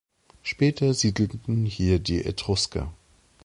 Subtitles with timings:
[0.41, 2.91] Später siedelten hier die Etrusker.